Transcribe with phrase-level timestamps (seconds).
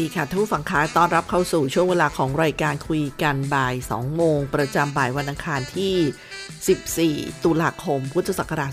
[0.04, 8.72] ีค่ะท่านผู้ฟังคะต้อนรับเข้าสู่ช่วงเวลาของรายการคุยกันบ่าย 2 โมง ประจำบ่ายวันอังคารที่ 14 ตุลาคม พุทธศักราช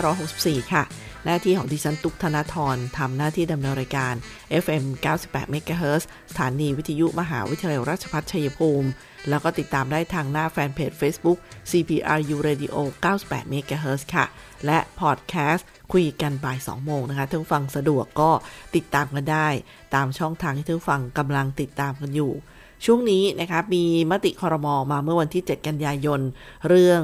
[0.00, 0.82] 2564 ค่ะ
[1.24, 4.14] หน้าที่ของดิฉันตุกธนาธรทำหน้าที่ดำเนินรายการ
[4.64, 4.84] FM
[5.24, 8.88] 98 MHz สถานีวิทยุมหาวิทยาลัยราชภัฏชัยภูมิ
[9.28, 11.38] แล้วก็ติดตามได้ทางหน้าแฟนเพจ Facebook
[11.70, 12.74] CPRU Radio
[13.14, 14.26] 98 MHz ค่ะ
[14.66, 18.30] และพอดแคสต์ คุยกันบ่าย2โมงนะคะท่านผู้ฟังสะดวกก็
[18.74, 19.48] ติดตามกันได้
[19.94, 22.32] ตามช่องทางที่ท่านผู้ฟังกำลังติดตามกันอยู่
[22.84, 26.20] ช่วงนี้นะคะมีมติคอรมอมาเมื่อวันที่ 7 กันยายน
[26.68, 27.02] เรื่อง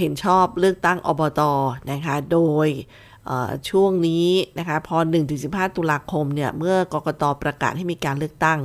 [0.00, 1.40] เห็นชอบเลือกตั้งอบต
[1.92, 2.68] นะคะโดย
[3.70, 4.96] ช่วงนี้นะคะพอ
[5.36, 8.58] 1-15 ตุลาคมเนี่ย เมื่อกกตประกาศให้มีการเลือกตั้ง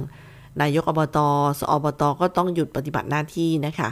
[0.61, 1.17] นายกอบต
[1.59, 3.89] สอบต ก็ต้องหยุดปฏิบัติหน้าที่นะคะ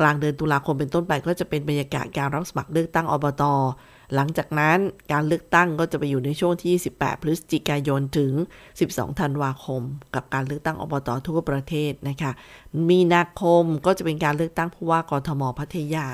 [0.00, 3.42] กลางเดือนตุลาคมเป็นต้นไปก็จะเป็นบรรยากาศการรับสมัครเลือกตั้งอบต
[4.14, 4.78] หลังจากนั้น
[5.12, 8.32] การเลือกตั้งก็จะไปอยู่ในช่วงที่ 18 พฤศจิกายนถึง
[8.76, 9.82] 12 ธันวาคม
[10.14, 12.32] กับการเลือกตั้งอบตทั่วประเทศนะคะ
[12.90, 16.06] มีนาคมก็จะเป็นการเลือกตั้งผู้ว่ากทมพัทยา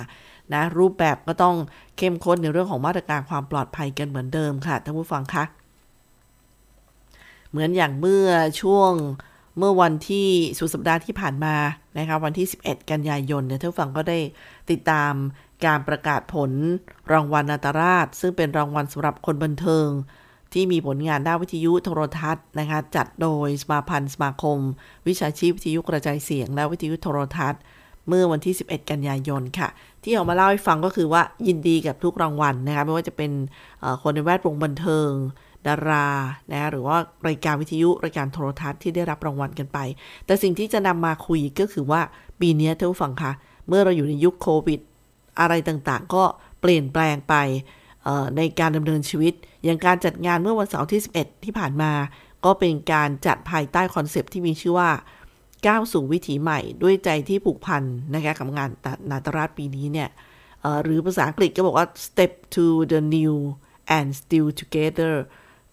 [0.53, 1.57] นะรูปแบบก็ต้อง
[1.99, 5.45] เข้มข้นในเรื่องของมาตรการความปลอดภัยกันเหมือนเดิมค่ะท่านผู้ฟังคะ
[7.51, 8.29] เหมือนอย่างเมื่อ
[8.61, 8.93] ช่วง
[9.59, 11.57] เมื่อวันที่สุดสัปดาห์ที่ผ่านมา
[11.99, 14.19] นะคะวันที่ 11 กันยายนเนี่ยท่านฟังก็ได้
[14.71, 15.13] ติดตาม
[15.67, 16.51] การประกาศผล
[17.13, 19.89] รางวัลนาตราช ซึ่งเป็นรางวัลสำหรับคนบันเทิง
[20.53, 24.59] ที่มีผลงานด้านวิทยุโทรทัศน์นะคะจัดโดยสมาพันธ์สมาคม
[25.09, 27.61] วิชาชีพวิทยุกระจายเสียง และวิทยุโทรทัศน์
[28.09, 29.69] เมื่อวันที่ 11 กันยายนค่ะ
[30.03, 33.31] ที่ออกมาเล่าให้ฟังก็คือว่ายินดีกับทุกรางวัลนะคะไม่ว่าจะเป็น
[34.03, 35.11] คนในแวดวงบันเทิง
[35.69, 36.07] ดารา
[36.53, 36.97] นะหรือว่า
[37.29, 39.79] รายการวิทยุรายการโทรทัศน์ที่ได้รับรางวัลกันไป
[40.27, 42.01] แต่สิ่งที่จะนำมาคุยก็คือว่า
[42.41, 43.33] ปีนี้ท่านผู้ฟังคะ
[43.69, 44.81] เมื่อเราอยู่ในยุคโควิด
[45.41, 46.25] อะไรต่างๆ ก็
[46.61, 47.35] เปลี่ยนแปลงไป
[48.37, 49.35] ในการดำเนินชีวิต
[49.65, 51.93] อย่างการจัดงานเมื่อวันเสาร์ที่ 11 ที่ผ่านมา
[52.45, 54.91] ก็เป็นการจัดภายใต้คอนเซปต์ที่มีชื่อว่า
[55.67, 57.83] ก้าวสู่วิถีใหม่ด้วยใจที่ผูกพัน
[58.15, 58.71] นะคะกับงาน
[59.11, 60.09] นาฏราชปีนี้เนี่ย
[60.83, 63.35] หรือภาษาอังกฤษก็บอกว่า step to the new
[63.97, 65.13] and still together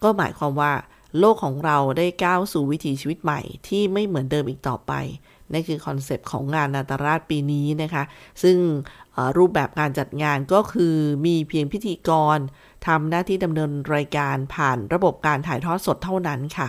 [0.03, 0.73] ก็หมายความว่า
[1.19, 4.93] โลกของเราได้ก้าวสู่วิถีชีวิตใหม่ที่ไม่เหมือนเดิมอีกต่อไป
[5.51, 8.03] นั่นคือคอนเซปต์ของงานนาฏราชปีนี้นะคะ
[8.43, 8.57] ซึ่ง
[9.37, 10.95] รูปแบบการจัดงานก็คือ
[11.25, 12.37] มีเพียงพิธีกร
[12.87, 16.67] ทำหน้าที่ดำเนินรายการผ่านระบบการถ่ายทอดสดเท่านั้นค่ะ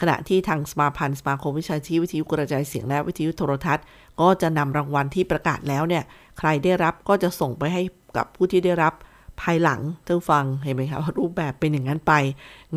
[0.00, 3.84] ขณะที่ทางสมาพันธ์สมาคมวิชาชีพวิทยุกระจายเสียงและวิทยุโทรทัศน์
[4.20, 6.04] ก็จะนำรางวัลที่ประกาศแล้วเนี่ย
[6.38, 7.82] ใครได้รับก็จะส่งไปให้
[8.16, 8.94] กับผู้ที่ได้รับ
[9.40, 12.12] ภายหลังท่านฟังเห็นไหมคะว่ารูปแบบเป็นอย่างนั้นไป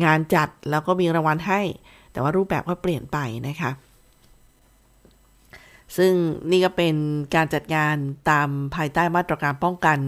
[0.04, 1.60] งานจัดแล้วก็มีรางวัลให้
[2.12, 3.18] แต่ว่ารูปแบบก็เปลี่ยนไป
[3.48, 3.70] นะคะ
[5.96, 6.12] ซึ่ง
[6.50, 6.94] นี่ก็เป็น
[7.34, 7.96] การจัดงาน
[8.30, 9.98] ตามภายใต้มาตรการป้องกัน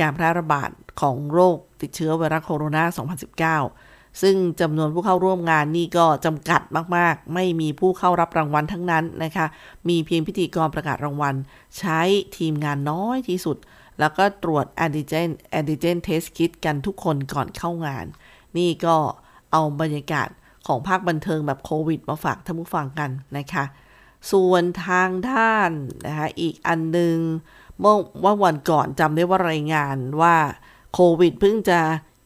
[0.00, 0.70] การแพร่ระบาด
[1.00, 6.62] ของโรคติดเชื้อไวรัสโคโรนา 2019 ซึ่งจำนวนผู้เข้าร่วมงานนี่ก็จำกัด
[6.96, 9.46] มาก ๆ ไม่มีผู้เข้ารับรางวัลทั้งนั้นนะคะ
[9.88, 11.34] มีเพียงพิธีกรประกาศรางวัล
[11.78, 12.00] ใช้
[12.36, 13.56] ทีมงานน้อยที่สุด
[14.00, 18.06] แล้วก็ตรวจแอนติเจนแอนติเจนเทสคิดกันทุกคนก่อนเข้างาน
[18.58, 18.96] นี่ก็
[19.52, 20.28] เอาบรรยากาศ
[20.66, 23.64] ของภาคบันเทิงแบบโควิดมาฝากท่านผู้ฟังกันนะคะ
[24.32, 25.70] ส่วนทางด้าน
[26.06, 27.16] นะคะอีกอันหนึ่ง
[27.80, 30.36] เมื่อว่าวันก่อนจำได้ว่ารายงานว่า
[30.94, 31.80] โควิดเพิ่งจะ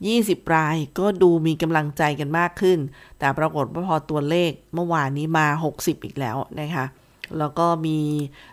[0.05, 2.79] 20 รายก็ดูมีกำลังใจกันมากขึ้น
[3.19, 5.47] แต่ปรากฏว่าพอตัวเลขเมื่อวานนี้มา
[5.77, 6.85] 60 อีกแล้วนะคะ
[7.39, 7.99] แล้วก็มี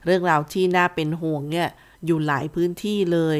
[0.05, 1.69] เรื่องราวที่น่าเป็นห่วงเนี่ย
[2.05, 3.37] อยู่หลายพื้นที่เลย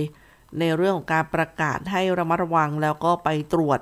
[0.59, 3.79] ในเรื่องของการประกาศให้ระมัดระวังแล้วก็ไปตรวจ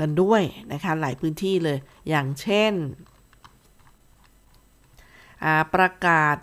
[0.00, 0.42] กันด้วย
[0.72, 1.78] นะคะหลายพื้นที่เลย
[2.08, 2.72] อย่างเช่น
[5.74, 6.36] ประกาศ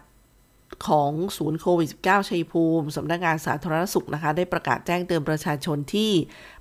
[0.88, 6.12] ของศูนย์โควิด -19 ชัยภูมิสำนักงานสาธารณสุขนะคะ ได้ประกาศแจ้งเตือนประชาชนที่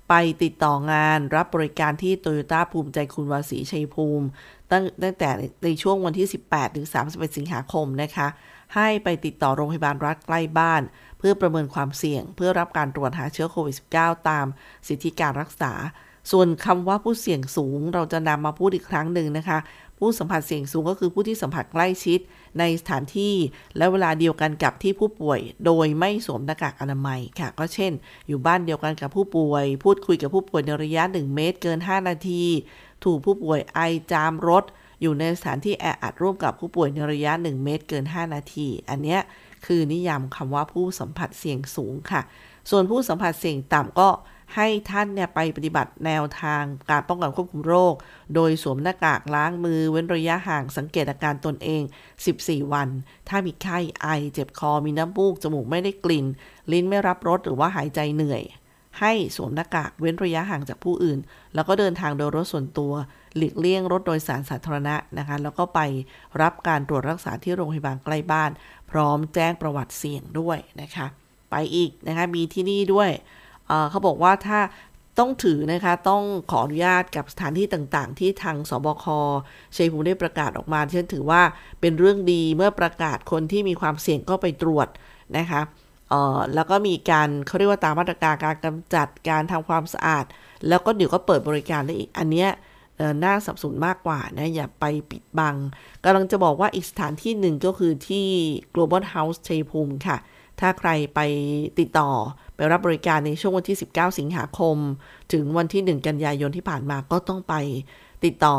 [0.09, 0.13] ไป
[0.43, 4.25] ติดต่องานรับบริการที่โตโยต้าภูมิใจคุณวาสีชัยภูมิ
[4.71, 5.29] ตั้งตั้งแต่
[5.63, 8.27] ในช่วงวันที่ 18 ถึง 31 สิงหาคมนะคะ
[8.75, 10.81] ให้ไปติดต่อโรงพยาบาลรัฐใกล้บ้าน
[11.17, 14.45] เพื่อประเมินความเสี่ยง เพื่อรับการตรวจหาเชื้อโควิด -19 ตาม
[14.87, 15.73] สิทธิการรักษา
[16.31, 19.59] ส่วนคำว่าผู้เสี่ยงสูงเราจะนำมาพูดอีกครั้งหนึ่งนะคะ
[19.97, 22.19] ผู้สัมผัสเสี่ยงสูงก็คือผู้ที่สัมผัสใกล้ชิด
[22.59, 23.35] ในสถานที่
[23.77, 27.91] และเวลาเดียวกันกับที่ผู้ป่วย โดยไม่สวมหน้ากากอนามัยค่ะ ก็เช่น
[28.27, 32.43] อยู่บ้านเดียวกันกับผู้ป่วย พูดคุยกับผู้ป่วยในระยะ 1 เมตร เกิน 5 นาที
[33.03, 33.79] ถูกผู้ป่วยไอ
[34.11, 34.63] จามรถ
[35.01, 39.21] อยู่ในสถานที่แออัดร่วมกับผู้ป่วยในระยะ 1 เมตรเกิน 5 นาที อันเนี้ย
[39.67, 42.21] คือนิยามคำว่าผู้สัมผัสเสี่ยงสูงค่ะ
[42.69, 44.09] ส่วนผู้สัมผัสเสี่ยงต่ำก็
[44.55, 47.93] ให้ท่านเนี่ยไปปฏิบัติแนวทางการป้องกันควบคุมโรค
[48.35, 51.83] โดยสวมหน้ากากล้างมือเว้นระยะห่างสังเกตอาการตนเอง
[52.27, 52.89] 14 วัน
[53.29, 56.25] ถ้ามีไข้ไอเจ็บคอมีน้ำมูก จมูกไม่ได้กลิ่น
[56.71, 58.43] ลิ้นไม่รับรสหรือว่าหายใจเหนื่อย
[58.99, 61.19] ให้สวมหน้ากากเว้นระยะห่างจากผู้อื่น
[61.55, 62.93] แล้วก็เดินทางโดยรถส่วนตัว
[63.37, 65.79] หลีกเลี่ยงรถโดยสารสาธารณะนะคะ แล้วก็ไป
[66.41, 68.51] รับการตรวจรักษาที่โรงพยาบาลใกล้บ้าน
[68.91, 71.07] พร้อมแจ้งประวัติเสี่ยงด้วยนะคะ
[71.51, 73.09] ไปอีกนะคะ มีที่นี่ด้วย
[73.89, 74.59] เขาบอกว่าถ้า
[75.19, 79.05] ต้องถือนะคะ ต้องขออนุญาตกับสถานที่ต่างๆ ที่ทางสบค
[79.75, 81.41] ชัยภูมิได้ประกาศออกมาฉันถือว่า
[81.81, 84.87] เป็นเรื่องดีเมื่อประกาศคนที่มีความเสี่ยงก็ไปตรวจ
[85.37, 85.61] นะคะ
[86.55, 90.25] แล้วก็มีการเขาเรียกว่าตามมาตรการการกำจัดการทำความสะอาด
[90.67, 92.49] แล้วก็เดี๋ยวก็เปิดบริการได้อีก อันเนี้ย
[93.23, 95.55] น่าสับสนมากกว่านะ อย่าไปปิดบัง
[96.03, 98.27] กำลังจะบอกว่าอีกสถานที่หนึ่งก็คือที่
[98.73, 100.17] Global House ชัยภูมิค่ะ
[100.59, 101.19] ถ้าใครไป
[101.79, 102.11] ติดต่อ
[102.55, 104.77] ไปรับบริการในช่วงวันที่ 19 สิงหาคม
[105.33, 107.53] ถึงวันที่ 1 กันยายนที่ผ่านมาก็ต้องไป
[108.25, 108.57] ติดต่อ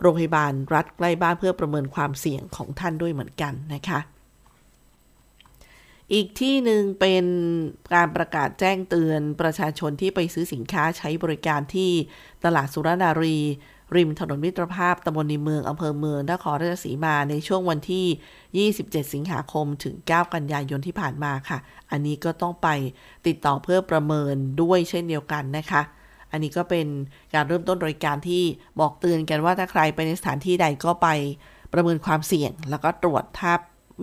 [0.00, 3.98] โรงพยาบาลรัฐใกล้บ้านเพื่อประเมินความเสี่ยงของท่านด้วยเหมือนกันนะคะ
[6.12, 7.24] อีกที่หนึ่งเป็น
[7.94, 11.90] การประกาศแจ้งเตือนประชาชนที่ไปซื้อสินค้าใช้บริการที่
[12.44, 13.36] ตลาดสุรนารี
[13.96, 21.58] ริมถนนมิตรภาพตำบลในเมืองอำเภอเมืองนครราชสีมาในช่วงวันที่ 27 สิงหาคมถึง 9 กันยายนที่ผ่านมาค่ะ
[21.90, 22.68] อันนี้ก็ต้องไป
[23.26, 25.82] ติดต่อเพื่อประเมินด้วยเช่นเดียวกันนะคะ
[26.30, 26.86] อันนี้ก็เป็น
[27.34, 28.42] การเริ่มต้นบริการที่
[28.80, 31.08] บอกเตือนกันว่าถ้าใครไปในสถานที่ใดก็ไป
[31.72, 33.52] ประเมินความเสี่ยง แล้วก็ตรวจถ้า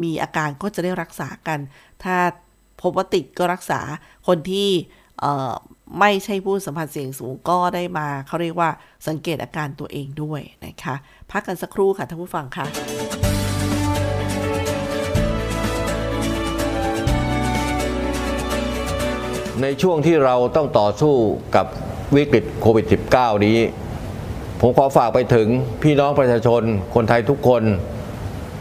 [0.04, 1.60] มีอาการก็จะได้รักษากัน
[2.04, 2.16] ถ้า
[2.82, 3.82] พบว่าติดก็รักษา
[4.28, 4.70] คนที่
[6.00, 8.70] ไม่ใช่ผู้สัมผัสเสี่ยงสูงก็ได้มาเขาเรียกว่า
[9.08, 10.96] สังเกตอาการตัวเองด้วยนะคะ
[11.32, 12.66] พักกันสักครู่ค่ะท่านผู้ฟังค่ะ
[19.62, 21.16] ในช่วงที่เราต้องต่อสู้
[21.56, 21.66] กับ
[22.16, 23.58] วิกฤตโควิด -19 นี้
[24.62, 25.48] ผมขอฝากไปถึง
[25.84, 26.62] พี่น้องประชาชน
[26.96, 27.64] คนไทยทุกคน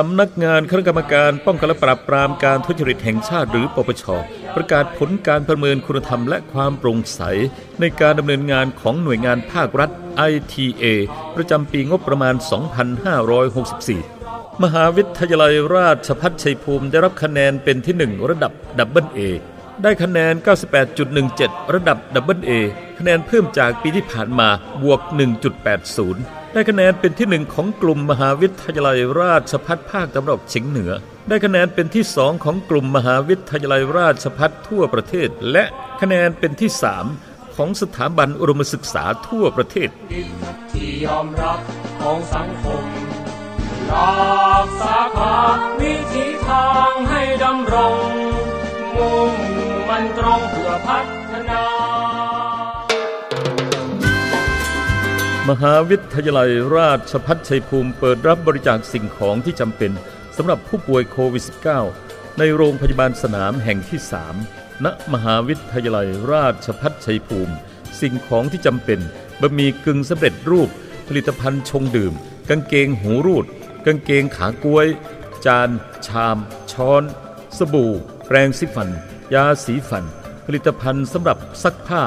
[0.00, 4.04] สำนักงานคณะกรรมการป้องกันและปราบปรามการทุจริตแห่งชาติหรือปปช
[4.56, 7.20] ประกาศผลการประเมินคุณธรรมและความโปร่งใส
[7.80, 9.90] ในการดำเนินงานของหน่วยงานภาครัฐ
[10.30, 10.84] ITA
[11.36, 12.34] ประจำปีงบประมาณ
[14.08, 19.20] 2564 มหาวิทยาลัยราชภัฏชัยภูมิได้รับคะแนนเป็นที่ 1 ระดับ double A
[19.82, 20.34] ได้คะแนน
[21.04, 22.50] 98.17 ระดับ double A
[22.98, 24.48] คะแนนเพิ่มจากปีที่ผ่านมา
[24.82, 25.00] บวก
[25.76, 30.92] 1.80 ได้คะแนนเป็นที่หนึ่งของกลุ่มมหาวิทยาลัยราชภัฏภาคตะวันออกเฉียงเหนือ
[31.28, 35.64] ได้คะแนนเป็นที่สองของกลุ่มมหาวิทยาลัยราชภัฏทั่วประเทศ และ
[36.00, 37.06] คะแนนเป็นที่สาม
[37.56, 39.88] ของสถาบันอุดมศึกษาทั่วประเทศ
[40.72, 41.58] ที่ยอมรับ
[42.02, 42.82] ของสังคม
[43.88, 44.14] หลา
[44.64, 45.36] กสาขา
[45.80, 47.96] วิธีทางให้ดำรง
[48.96, 49.32] มุ่ง
[49.88, 51.64] มันตรงเพื่อพัฒนา
[55.48, 59.92] มหาวิทยาลัยราชพัฒชัยภูมิเปิดรับบริจาคสิ่งของที่จำเป็น
[60.36, 61.44] สำหรับผู้ป่วยโควิด
[61.90, 64.00] -19 ในโรงพยาบาลสนามแห่งที่
[64.42, 67.54] 3 ณ มหาวิทยาลัยราชพัฒชัยภูมิ
[68.00, 69.00] สิ่งของที่จำเป็น
[69.40, 70.68] บะหมี่กึ่งสำเร็จรูป
[71.08, 72.12] ผลิตภัณฑ์ชงดื่ม
[72.48, 73.46] กางเกงหูรูด
[73.86, 74.86] กางเกงขากล้วย
[75.46, 75.70] จาน
[76.06, 76.36] ชาม
[76.72, 77.02] ช้อน
[77.56, 77.92] สบู่
[78.26, 78.88] แปรงสีฟัน
[79.34, 80.04] ยาสีฟัน
[80.46, 82.02] ผลิตภัณฑ์สำหรับซักผ้า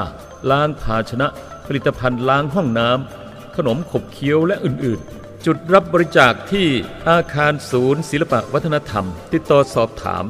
[0.50, 1.28] ล้างภาชนะ
[1.66, 3.19] ผลิตภัณฑ์ล้างห้องน้ำ
[3.66, 6.66] นมขบเคี้ยวและอื่นๆ จุดรับบริจาคที่
[7.08, 10.24] อาคารศูนย์ศิลปวัฒนธรรม ติดต่อสอบถาม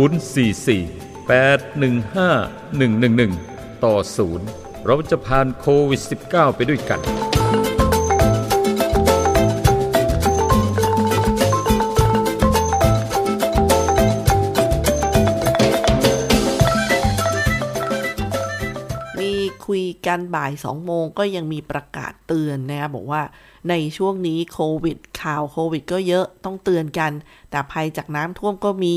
[0.00, 3.96] 044 815 111 ต่อ
[4.40, 7.00] 0 เราจะผ่านโควิด -19 ไปด้วยกัน
[20.06, 23.22] กันบ่าย 2 โมงก็ยังมีประกาศเตือนนะครับบอกว่า
[23.68, 27.12] ในช่วงนี้โควิดข่าวโควิดก็เยอะต้องเตือนกัน
[27.50, 28.96] แต่ภัยจากน้ำท่วมก็มี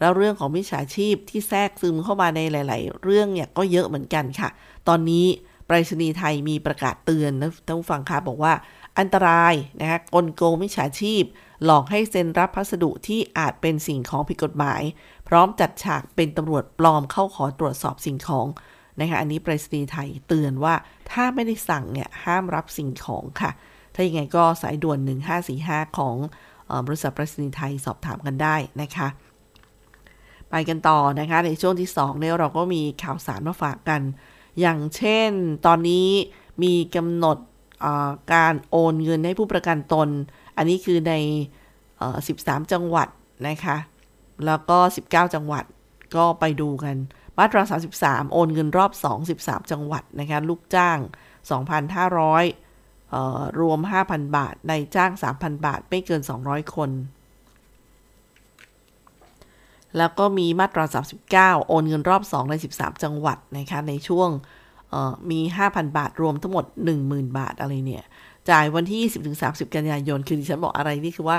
[0.00, 4.48] แล้วเรื่องของมิจฉาชีพที่แทรกซึมเข้ามาในหลาย ๆ เรื่องเนี่ยก็เยอะเหมือนกันค่ะ
[4.88, 5.26] ตอนนี้
[5.66, 8.52] ไปรษณีย์ไทยมีประกาศเตือนนะท่านผู้ฟังคะบอกว่า
[8.98, 11.22] อันตรายนะคะกลโกงมิจฉาชีพ
[11.64, 14.82] หลอกให้เซ็นรับพัสดุที่อาจเป็นสิ่งของผิดกฎหมาย
[15.28, 18.46] พร้อมจัดฉากเป็นตำรวจปลอมเข้าขอตรวจสอบสิ่งของ
[19.00, 20.74] นะคะอันนี้ไปรษณีย์ไทยเตือนว่า
[21.10, 23.50] ถ้าไม่ได้สั่งเนี่ยห้ามรับสิ่งของค่ะ
[23.94, 24.98] ถ้าอย่างไงก็สายด่วน
[25.48, 26.16] 1545 ของ
[26.70, 29.08] ออบริษัทไปรษณีย์ไทยสอบถามกันได้นะคะ
[30.50, 34.00] ไปกันต่อนะคะ ในช่วงที่2เนี่ยเราก็มีข่าวสารมาฝากกัน
[34.60, 35.30] อย่างเช่น
[35.66, 36.08] ตอนนี้
[36.62, 37.38] มีกำหนด
[38.34, 40.08] การโอนเงินให้ผู้ประกันตน
[40.56, 41.12] อันนี้คือใน
[41.98, 43.08] 13 จังหวัด
[43.48, 43.76] นะคะ
[44.46, 44.78] แล้วก็
[45.08, 45.64] 19 จังหวัด
[46.16, 46.96] ก็ไปดูกัน
[47.38, 47.62] มาตรา
[47.98, 50.98] 33โอนเงินรอบ2 13จังหวัดนะคะลูกจ้าง
[51.88, 53.78] 2,500เอ่อรวม
[54.08, 56.90] 5,000บาทในจ้าง3,000บาทไม่เกิน200คน
[59.98, 60.84] แล้วก็มีมาตรา
[61.24, 64.28] 39โอนเงินรอบ2ใน13จังหวัดนะคะในช่วง
[65.30, 66.64] มี 5,000 บาทรวมทั้งหมด
[67.00, 68.04] 10,000 บาทอะไรเนี่ย
[68.50, 69.02] จ่ายวันที่
[69.38, 71.36] 20-30 กันยายน คือดิฉันบอกอะไรนี่คือว่า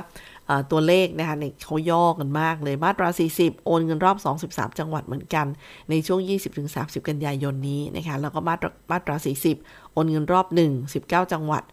[0.71, 5.47] ตัวเลขนะคะเนี่ยเขาย่อกันมากเลยมาตรา 40 โอนเงินรอบ 2 13 จังหวัดเหมือนกัน
[5.89, 6.19] ในช่วง
[6.65, 9.15] 20-30 กันยายนนี้นะคะแล้วก็มาตรามาตรา
[9.55, 11.63] 40 โอนเงินรอบ 1 19 จังหวัด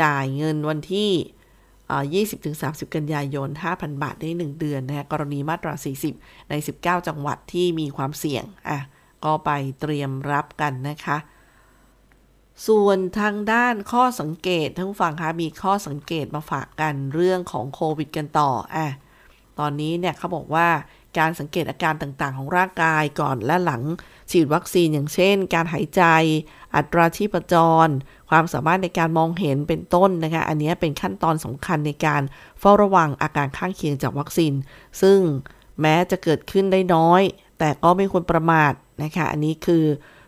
[0.00, 1.10] จ่ายเงินวันที่
[2.26, 5.72] 20-30 กันยายน 5,000 บาทได้ 1 เดือนนะคะกรณีมาตรา
[6.12, 8.78] 40 ใน 19 จังหวัดที่มีความเสี่ยงอะ
[9.24, 9.50] ก็ไป
[9.80, 11.16] เตรียมรับกันนะคะ
[12.66, 18.86] ส่วนทางด้านข้อสังเกตท่านผู้ฟังคะมีข้อสังเกตมาฝากกันเรื่องของโควิดกันต่ออะ
[19.58, 20.68] ตอนนี้เนี่ยเขาบอกว่า
[21.18, 23.82] การสังเกตอาการต่างๆ ของร่างกายก่อนและหลัง
[24.30, 26.02] ฉีดวัคซีนอย่างเช่น การหายใจ
[26.76, 27.54] อัตราชีพจ
[27.86, 27.88] ร
[28.30, 32.22] ความสามารถในการมองเห็นเป็นต้นนะคะ อันนี้เป็นขั้นตอนสำคัญในการ
[32.60, 34.52] เฝ้าระวังอาการข้างเคียงจากวัคซีน
[35.02, 35.18] ซึ่ง
[35.80, 37.22] แม้จะเกิดขึ้นได้น้อย
[37.58, 39.84] แต่ก็ไม่ควรประมาทนะคะ อันนี้คือ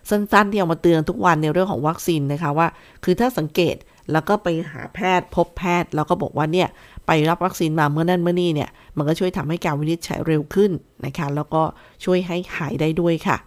[0.09, 2.67] สั้นๆ ที่เอามาเตือนทุกวันในเรื่องของวัคซีนนะคะว่า
[3.03, 3.75] คือถ้าสังเกต
[4.11, 6.67] แล้วก็ไปหาแพทย์พบแพทย์ แล้วก็บอกว่าเนี่ย
[7.07, 10.71] ไปรับวัคซีนมาเมื่อนั่นเมื่อนี่เนี่ยมันก็ช่วยทำให้การวินิจฉัยเร็วขึ้น
[11.05, 11.61] นะคะแล้วก็
[12.03, 13.37] ช่วยให้หายได้ด้วยค่ะ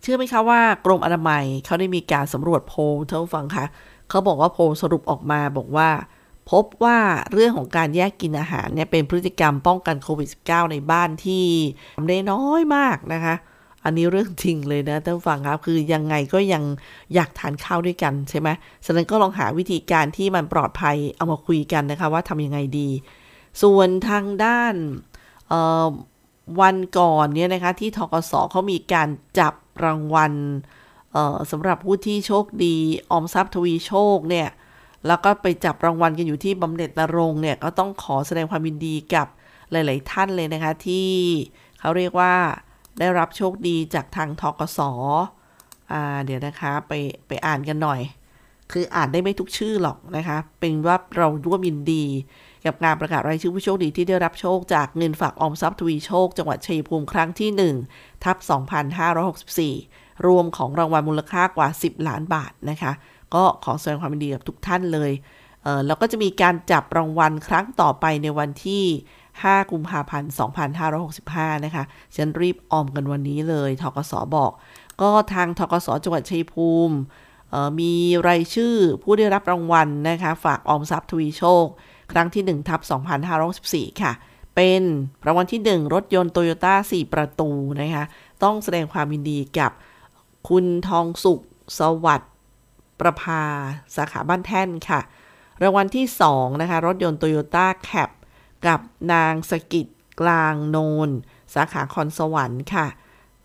[0.00, 3.66] เชื่อไหมคะว่ากรมอนามัยเขาได้มีการสำรวจโพลท่านฟังคะ
[4.08, 5.88] เขาบอกว่าโพลสรุปออกมาบอกว่า
[6.50, 6.98] พบว่า
[7.32, 11.44] เรื่องของการแยกกินอาหารเนี่ยเป็นพฤติกรรมป้องกันโควิด -19 ในบ้านที่
[11.96, 13.34] ทำได้น้อยมากนะคะ
[13.84, 16.62] อันนี้เรื่องจริงเลยนะท่านฟังครับคือยังไงก็ยัง
[17.14, 18.48] อยากทานข้าวด้วยกันใช่ไหม
[18.84, 22.88] ฉะนั้นก็ลองหาวิธีการที่มันปลอดภัยเอามาคุยกันนะคะว่าทำยังไงดี
[23.62, 24.74] ส่วนทางด้าน
[26.60, 29.08] วันก่อนเนี่ยนะคะที่ทกสเขามีการ
[29.38, 30.32] จับรางวัล
[31.50, 32.76] สำหรับผู้ที่โชคดี
[33.10, 34.48] ออมทรัพย์ทวีโชคเนี่ย
[35.06, 39.26] แล้วก็ไปจับรางวัลกันอยู่ที่บำเหน็จนรงเนี่ยก็ต้องขอแสดงความยินดีกับ
[39.70, 41.08] หลาย ๆ ท่านเลยนะคะที่
[41.80, 42.34] เขาเรียกว่า
[42.98, 44.80] ได้รับโชคดีจากทางทกส
[45.92, 46.92] อ่าเดี๋ยวนะคะไป
[47.26, 48.00] ไปอ่านกันหน่อย
[48.72, 52.04] คืออ่านได้ไม่ทุกชื่อหรอกนะคะ เป็นว่าเราร่วมยินดี
[52.66, 57.50] กับงานประกาศรายชื่อผู้โชคดีที่ได้รับโชคจากเงินฝากออมทรัพย์ทวีโชค จังหวัดชัยภูมิครั้งที่
[57.88, 58.36] 1 ทับ
[59.12, 62.92] 2564 รวมของรางวัลมูลค่ากว่า 10 ล้านบาทนะคะ
[63.34, 65.12] ก็ขอแสดงความยินดีกับทุกท่านเลย
[65.62, 68.84] เแล้วก็จะมีการจับรางวัลครั้งต่อไปในวันที่
[69.40, 70.30] 5 กุมภาพันธ์
[70.98, 71.84] 2565 นะคะ
[72.16, 74.52] ฉันรีบออมกันวันนี้เลยทกสบอก
[75.00, 76.96] ก็ทางทกสจังหวัดชัยภูมิ
[77.80, 77.94] มี
[78.28, 81.66] รายชื่อผู้ได้รับรางวัลนะคะ ฝากออมทรัพย์ทวีโชค
[82.12, 82.80] ครั้งที่1ทับ
[83.40, 84.12] 2564 ค่ะ
[84.56, 84.82] เป็น
[85.26, 88.04] รางวัลที่ 1 รถยนต์โตโยต้า4 ประตูนะคะ
[88.42, 89.72] ต้องแสดงความยินดีกับ
[90.48, 91.40] คุณทองสุข
[91.78, 92.32] สวัสดิ์
[93.00, 93.42] ประภา
[93.96, 95.00] สาขาบ้านแท่นค่ะ
[95.62, 98.10] รางวัลที่ 2 นะคะ รถยนต์โตโยต้าแคป
[98.66, 98.80] กับ
[99.12, 99.86] นางสกิด
[100.20, 100.78] กลางโน
[101.08, 101.10] น
[101.54, 102.86] สาขาคอนสวรรค์ค่ะ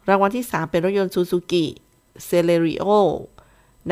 [0.10, 1.66] รางวัลที่ 3 เป็นรถยนต์ซูซูกิ
[2.26, 2.88] เซเลริโอ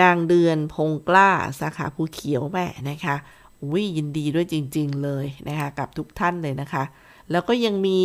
[0.01, 1.29] นางเดือนพงกล้า
[1.59, 3.15] สาขาภูเขียวแม่นะคะ
[3.71, 6.83] วิยินดีด้วยจริง ๆ เลยนะคะ กับทุกท่านเลยนะคะ
[7.31, 8.01] แล้วก็ยังมี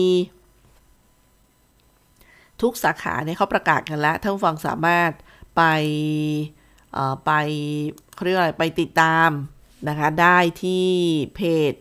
[2.63, 5.11] ทุกสาขาเนี่ยเขาประกาศกันแล้วท่านฟังสามารถ
[5.57, 5.63] ไป
[7.27, 7.31] ไป
[8.15, 9.31] เขาเรียกอะไรไปติดตาม
[9.89, 10.89] นะคะ ได้ที่
[11.35, 11.41] เพ
[11.73, 11.75] จ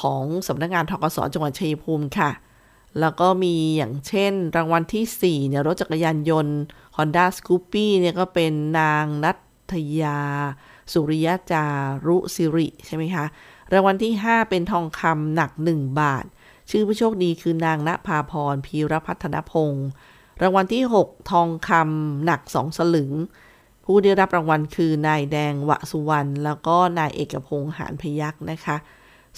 [0.00, 2.30] ของสำนักงงานทกสจังหวัดชัยภูมิค่ะ
[3.00, 6.56] แล้วก็มีอย่างเช่น รางวัลที่4เนี่ยรถจักรยานยนต์
[6.96, 9.32] Honda Scoopy เนี่ยก็เป็นนางนั
[9.72, 10.20] ทยา
[10.92, 11.66] สุริยจา
[12.06, 13.24] รุสิริใช่ไหมคะ
[13.72, 16.24] รางวัลที่ 5 เป็นทองคำหนัก 1 บาท
[16.70, 19.88] ชื่อผู้โชคดีคือนางณภาพรพีรพัฒนพงศ์
[20.42, 23.12] รางวัลที่ 6 ทองคำหนัก 2 สลึง
[23.84, 28.76] ผู้ได้รับรางวัลคือนายแดงวสุวรรณแล้วก็นายเอกพงษ์หานพยักษ์นะคะ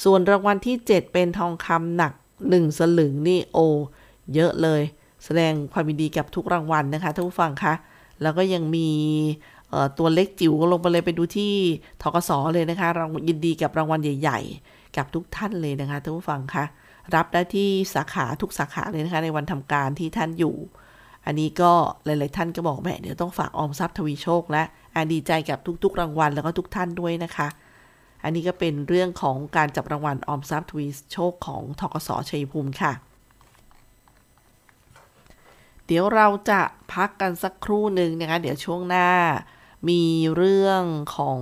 [0.05, 2.12] ส่วนรางวัลที่ 7 เป็นทองคำหนัก
[2.47, 3.59] 1 สลึงนี่โอ
[4.35, 4.83] เยอะเลย
[5.25, 7.75] แสดงความยินดีกับทุกรางวัลนะคะท่านผู้ฟังคะ
[8.23, 8.88] แล้วก็ยังมี
[9.99, 11.52] ตัวเล็กจิ๋วลงไปเลยไปดูที่
[12.02, 16.64] ทกสเลยนะคะรายินดีกับรางวัลใหญ่ ๆ กับทุกท่านเลยนะคะท่านผู้ฟังคะ
[17.14, 20.57] รับได้ที่สาขาทุกสาขาเลยนะคะในวันทำการที่ท่านอยู่
[21.26, 21.73] อันนี้ก็
[22.05, 24.62] หลาย ๆ ท่านก็บอกแม่เดี๋ยวต้องฝากออมทรัพย์ทวีโชคและ
[24.97, 27.49] อดีใจกับทุก ๆ รางวัลแล้วก็ทุกท่านด้วยนะคะ
[28.23, 32.93] อันนี้ก็เป็นเรื่องของการจับรางวัลออมทรัพย์ทวีโชคของทกสชัยภูมิค่ะ
[35.87, 36.61] เดี๋ยวเราจะ
[36.93, 39.09] พักกันสักครู่หนึ่งนะคะ เดี๋ยวช่วงหน้า
[39.89, 40.03] มี
[40.37, 40.83] เรื่อง
[41.17, 41.41] ของ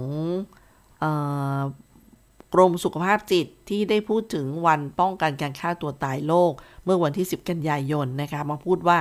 [2.55, 6.53] กรมสุขภาพจิตที่ได้พูดถึงวันป้องกันการฆ่าตัวตายโลก
[6.85, 8.99] เมื่อวันที่ 10 กันยายนนะคะมาพูดว่า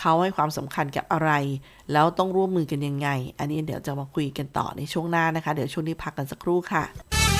[0.00, 1.30] เขาให้ความสำคัญกับอะไร
[1.92, 7.13] แล้วต้องร่วมมือกันยังไง อันนี้เดี๋ยวจะมาคุยกันต่อในช่วงหน้านะคะ เดี๋ยวช่วงนี้พักกันสักครู่ค่ะ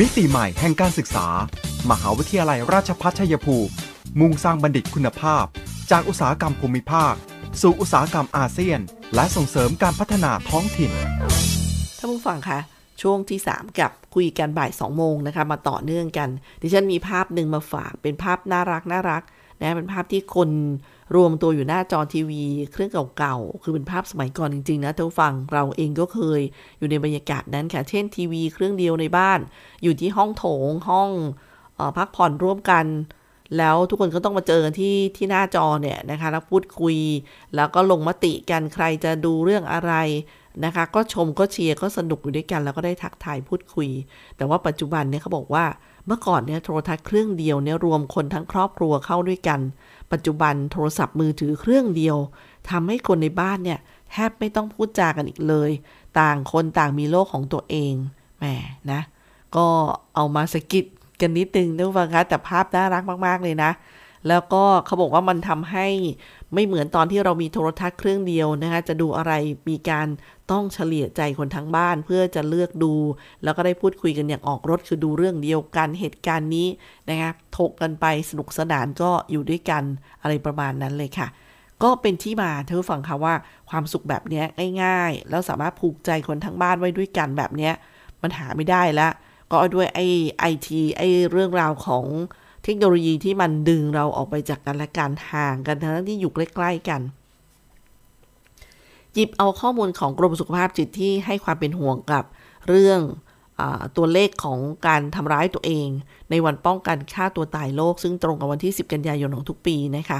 [0.00, 1.26] มิติใหม่แห่งการศึกษา
[1.90, 3.72] มหาวิทยาลัยราชภัฏชัยภูมิ
[4.20, 5.44] มุ่งสร้างบัณฑิตคุณภาพ
[5.90, 7.14] จากอุตสาหกรรมภูมิภาค
[7.60, 8.80] สู่อุตสาหกรรมอาเซียน
[9.14, 10.92] และส่งเสริมการพัฒนาท้องถิ่น
[11.98, 12.58] ท่านผู้ฟังคะ
[13.02, 16.28] ช่วงที่ 3 กับคุยกันบ่าย 2 โมงนะคะ มาต่อเนื่องกัน
[16.62, 19.22] ดิฉันมีภาพหนึ่งมาฝากเป็นภาพน่ารักน่ารัก
[19.60, 20.50] นะเป็นภาพที่คน
[21.14, 22.42] รวมตัวอยู่หน้าจอทีวี
[22.72, 26.40] เครื่องเก่าๆ คือเป็นภาพสมัยก่อนจริงๆนะท่านฟังเราเองก็เคย
[26.78, 29.40] อยู่ในบรรยากาศนั้นค่ะ เช่นทีวีเครื่องเดียวในบ้าน
[29.82, 31.10] อยู่ที่ห้องโถงห้อง
[31.96, 32.86] พักผ่อนร่วมกัน
[33.58, 36.96] แล้วทุกคนก็ต้องมาเจอที่ที่หน้าจอเนี่ยนะคะแล้วพูดคุย
[37.56, 39.92] แล้วก็ลงมติกันใครจะดูเรื่องอะไร
[40.64, 43.88] นะคะ ก็ชมก็เชียร์ก็สนุกอยู่ด้วยกัน แล้วก็ได้ทักทายพูดคุย
[44.36, 45.64] แต่ว่าปัจจุบันเนี่ยเขาบอกว่า
[46.06, 49.60] เมื่อก่อนเนี่ยโทรทัศน์เครื่องเดียวเนี่ยรวมคนทั้งครอบครัวเข้าด้วยกัน
[50.12, 52.16] ปัจจุบันโทรศัพท์มือถือเครื่องเดียว
[52.70, 53.78] ทำให้คนในบ้านเนี่ย
[54.10, 55.70] แทบไม่ต้องพูดจากันอีกเลย
[56.20, 57.94] ต่างคนต่างมีโลกของตัวเอง
[58.38, 58.44] แหม
[58.92, 59.00] นะ
[59.56, 59.66] ก็
[60.14, 60.86] เอามาสกิด
[61.20, 63.70] กันนิดนึงนะฟังคะแต่ภาพน่ารักมากๆเลยนะ
[64.28, 65.88] แล้วก็เขาบอกว่ามันทำให้
[66.54, 69.32] ไม่เหมือนตอนที่เรามีโทรทัศน์เครื่องเดียวนะคะจะดูอะไร
[69.68, 70.06] มีการ
[70.50, 72.94] ต้องเฉลี่ยใจคนทั้งบ้านเพื่อจะเลือกดู
[73.44, 76.68] แล้วก็ได้พูดคุยกันอย่างออกรถคือดูเรื่องเดียวกันเหตุการณ์นี้
[77.08, 79.82] นะคะถกกันไปสนุกสนานก็อยู่ด้วยกัน
[80.22, 81.28] อะไรประมาณนั้นเลยค่ะ
[81.82, 83.34] ก็เป็นที่มาเธอฟังค่ะว่า
[83.70, 84.42] ความสุขแบบนี้
[84.82, 87.70] ง่ายๆ แล้วสามารถผูกใจคนทั้งบ้านไว้ด้วยกันแบบนี้
[88.22, 89.12] มันหาไม่ได้แล้ว
[89.50, 90.06] ก็ด้วยไอ้
[90.40, 92.04] ไอทีไอ้เรื่องราวของ
[92.64, 97.00] เทคโนโลยีที่มันดึงเราออกไปจากกันและการห่างกันทั้งที่อยู่ใกล้ๆกัน
[99.16, 102.24] หยิบเอาข้อมูลของกรมสุขภาพจิตที่ให้ความเป็นห่วงกับ
[102.68, 103.00] เรื่อง
[103.60, 103.62] อ
[103.96, 105.88] ตัวเลขของการทำร้ายตัวเอง
[106.30, 110.18] ในวันป้องกันฆ่าตัวตายโลก ซึ่งตรงกับวันที่ 10 กันยายนของทุกปีนะคะ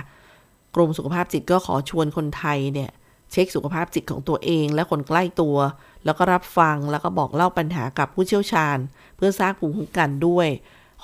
[0.74, 2.90] กรมสุขภาพจิตก็ขอชวนคนไทยเนี่ย
[3.32, 5.56] เช็คสุขภาพจิตของตัวเอง และคนใกล้ตัว
[6.04, 8.78] แล้วก็รับฟังแล้วก็บอกเล่าปัญหากับผู้เชี่ยวชาญ
[9.16, 10.48] เพื่อสร้างภูมิคุ้มกันด้วย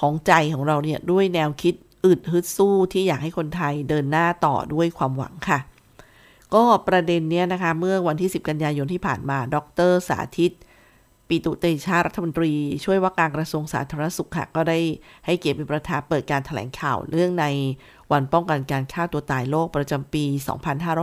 [0.00, 1.74] ของใจของเราเนี่ยด้วยแนวคิด
[2.04, 5.58] อึดฮึดสู้ที่อยากให้คนไทยเดินหน้าต่อด้วยความหวังค่ะ
[6.54, 9.56] ก็ประเด็นเนี้ยนะคะ เมื่อวันที่ 10 กันยายนที่ผ่านมา ด
[9.90, 10.52] รสาธิต
[11.28, 12.52] ปีตุเตชารัฐมนตรี
[12.84, 14.78] ช่วยว่าการกระทรวงสาธารณสุขค่ะ ก็ได้
[15.26, 17.46] ให้เกียรติเป็นประธานเปิดการถแถลงข่าวเรื่องใน
[18.12, 20.24] วันป้องกันการฆ่าตัวตายโลกประจำปี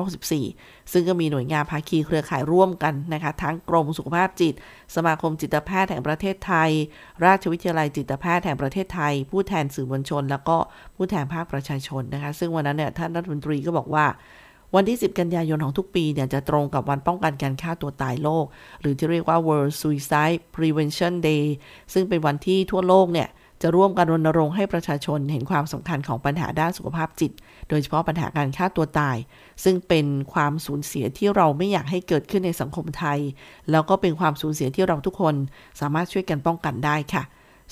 [0.08, 4.54] 2564 ซึ่งก็มีหน่วยงานภาคีเครือข่ายร่วมกันนะคะ ทั้งกรมสุขภาพจิต
[4.96, 6.70] สมาคมจิตแพทย์แห่งประเทศไทย
[7.26, 10.58] ราชวิทยาลัยจิตแพทย์แห่งประเทศไทย ผู้แทนสื่อมวลชน แล้วก็
[10.96, 14.06] ผู้แทนภาคประชาชนนะคะ ซึ่งวันนั้นเนี่ยท่านรัฐมนตรีก็บอกว่า
[14.76, 18.46] วันที่ 10 กันยายนของทุกปีเนี่ยจะตรงกับวันป้องกันการฆ่าตัวตายโลก
[18.82, 21.46] หรือที่เรียกว่า World Suicide Prevention Day
[21.94, 23.30] ซึ่งเป็นวันที่ทั่วโลกเนี่ย
[23.62, 27.32] จะร่วมกันรณรงค์ให้ประชาชนเห็นความสำคัญของปัญหาด้านสุขภาพจิต
[27.70, 29.18] โดยเฉพาะปัญหาการฆ่าตัวตาย
[29.64, 33.20] ซึ่งเป็นความสูญเสียที่เราไม่อยากให้เกิดขึ้นในสังคมไทย
[33.72, 35.36] แล้วก็เป็นความสูญเสียที่เราทุกคน
[35.80, 37.24] สามารถช่วยกันป้องกันได้ค่ะ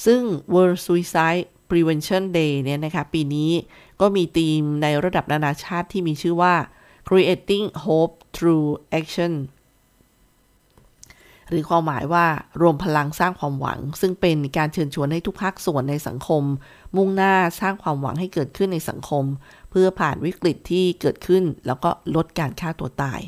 [0.05, 0.21] ซึ่ง
[0.53, 3.51] World Suicide Prevention Day เนี่ยนะคะปีนี้
[4.01, 6.53] ก็มีธีมในระดับนานาชาติที่มีชื่อว่า
[7.07, 8.67] creating hope through
[8.99, 9.33] action
[11.51, 12.25] หรือความหมายว่า
[12.61, 16.43] รวมพลังสร้างความหวัง ซึ่งเป็นการเชิญชวนให้ทุกภาคส่วนในสังคม
[16.95, 19.23] มุ่งหน้าสร้างความหวังให้เกิดขึ้นในสังคม
[19.69, 23.19] เพื่อผ่านวิกฤตที่เกิดขึ้น แล้วก็ลดการฆ่าตัวตาย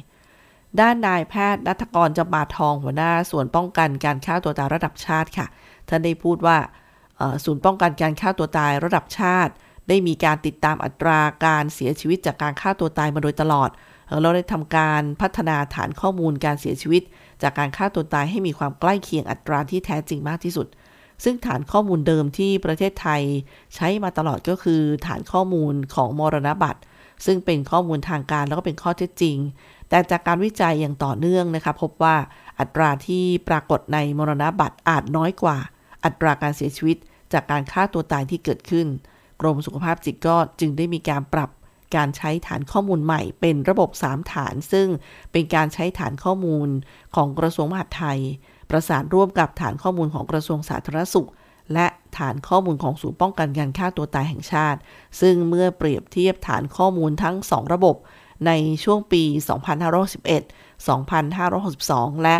[0.79, 5.47] ด้านนายแพทย์นัทกรจำบาทองหัวหน้าส่วนป้องกันการฆ่าตัวตายระดับชาติค่ะ
[5.87, 6.57] ท่านได้พูดว่า
[7.43, 9.53] ศูนย์ป้องกันการฆ่าตัวตายระดับชาติ
[9.89, 13.69] ได้มีการติดตามอัตราการเสียชีวิตจากการฆ่าตัวตายมาโดยตลอด
[14.21, 17.03] เราได้ทำการพัฒนาฐานข้อมูลการเสียชีวิต
[17.41, 20.67] จากการฆ่าตัวตายให้มีความใกล้เคียงอัตราที่แท้จริงมากที่สุด
[21.23, 23.21] ซึ่งฐานข้อมูลเดิมที่ประเทศไทย
[23.75, 26.81] ใช้มาตลอดก็คือ ฐานข้อมูลของมรณบัตร
[27.25, 29.37] ซึ่งเป็นข้อมูลทางการแล้วก็เป็นข้อเท็จจริง
[29.89, 32.15] แต่จากการวิจัยอย่างต่อเนื่องนะคะพบว่า
[32.59, 35.57] อัตราที่ปรากฏในมรณบัตรอาจน้อยกว่า
[36.05, 36.97] อัตราการเสียชีวิต
[37.33, 38.87] จากการฆ่าตัวตายที่เกิดขึ้น
[39.41, 41.49] กรมสุขภาพจิตก็จึงได้มีการปรับ
[41.95, 44.87] การใช้ฐานข้อมูลใหม่เป็นระบบ 3 ฐาน ซึ่ง
[45.31, 46.67] เป็นการใช้ฐานข้อมูล
[47.15, 48.19] ของกระทรวงมหาดไทย
[48.69, 51.29] ประสานร่วมกับฐานข้อมูลของกระทรวงสาธารณสุข
[51.73, 54.79] และฐานข้อมูลของศูนย์ป้องกันการฆ่าตัวตายแห่งชาติ
[55.21, 57.95] ซึ่งเมื่อเปรียบเทียบฐานข้อมูลทั้ง 2 ระบบ
[58.47, 58.51] ใน
[58.83, 59.23] ช่วงปี
[60.03, 62.37] 2561 2562 และ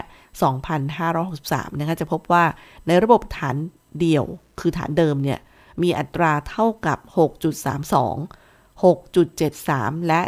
[1.08, 2.44] 2563 นะคะจะพบว่า
[2.88, 3.56] ในระบบฐาน
[4.00, 4.26] เดี่ยว
[4.60, 5.40] คือฐานเดิมเนี่ย
[5.82, 7.18] มีอัตราเท่ากับ 6.32
[8.84, 10.22] 6.73 และ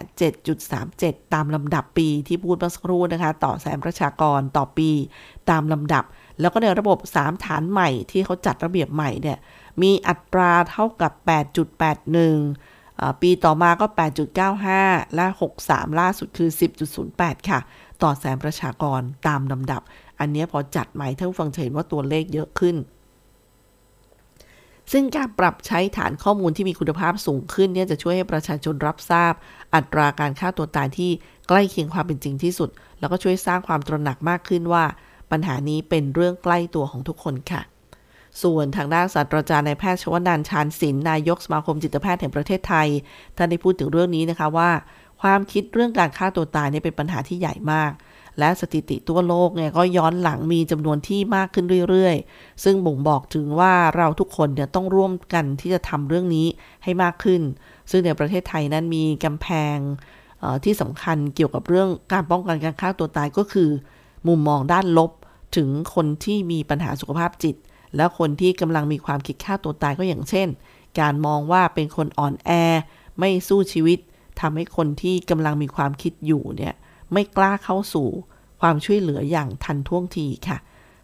[0.64, 4.90] 7.37 ตามลำดับปีที่พูดเมื่อสักครู่นะคะ ต่อแสนประชากรต่อปี
[5.50, 6.04] ตามลำดับ
[6.40, 9.38] แล้วก็ในระบบ 3 ฐานใหม่ที่เขาจัดระเบียบใหม่เนี่ย
[9.82, 11.12] มีอัตราเท่ากับ
[12.02, 13.86] 8.81 ปีต่อมาก็
[14.52, 15.26] 8.95 และ
[15.64, 16.50] 63 ล่าสุดคือ
[17.00, 17.60] 10.08 ค่ะ
[18.04, 19.82] ต่อแสนประชากรตามลำดับ
[20.20, 22.76] อันนี้พอจัดใหม่ท่านฟังเห็นว่าตัวเลขเยอะขึ้น
[24.92, 29.34] ซึ่งการปรับใช้ฐานข้อมูลที่มีคุณภาพสูงขึ้นเนี่ยจะช่วยให้ประชาชนรับทราบ
[29.76, 31.12] อัตราการฆ่าตัวตายที่
[31.48, 34.84] ใกล้เคียงความเป็นจริงที่สุด แล้วก็ช่วยสร้างความตระหนักมากขึ้นว่า
[35.32, 37.62] ปัญหานี้เป็นเรื่องใกล้ตัวของทุกคนค่ะ
[38.44, 42.88] ส่วนทางด้านศาสตราจารย์นายแพทย์ชวนันชานศิลนายกสมาคมจิตแพทย์แห่งประเทศไทย
[43.38, 44.72] ท่านได้พูดถึงเรื่องนี้นะคะว่า
[45.22, 47.92] ความคิดเรื่องการฆ่าตัวตายเนี่ยเป็นปัญหาที่ใหญ่มาก
[48.40, 56.48] และสถิติทั่วโลกเนี่ยก็ย้อนหลังมีจำนวนที่มากขึ้นเรื่อยๆ ซึ่งบ่งบอกถึงว่าเราทุกคนเนี่ยต้องร่วมกันที่จะทำเรื่องนี้
[56.84, 57.42] ให้มากขึ้น
[57.92, 59.78] ซึ่งในประเทศไทยนั้นมีกำแพง
[60.64, 63.70] ที่สำคัญเกี่ยวกับเรื่องการป้องกันการฆ่าตัวตายก็คือ
[64.28, 65.12] มุมมองด้านลบ
[65.56, 67.56] ถึงคนที่มีปัญหาสุขภาพจิต
[67.96, 70.48] และคนที่กำลังมีความคิดฆ่าตัวตายก็อย่างเช่น
[71.00, 72.52] การมองว่าเป็นคนอ่อนแอ
[73.20, 74.00] ไม่สู้ชีวิต
[74.40, 76.76] ทำให้คนที่กำลังมีความคิดอยู่เนี่ย
[77.14, 78.08] ไม่กล้าเข้าสู่
[78.62, 80.58] ความช่วยเหลืออย่างทันท่วงทีค่ะ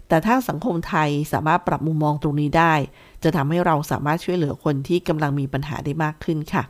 [0.08, 2.74] แต่ถ้าสังคมไทยสามารถปรับมุมมองตรงนี้ได้
[3.24, 6.63] จะทำให้เราสามารถช่วยเหลือคนที่กำลังมีปัญหาได้มากขึ้นค่ะ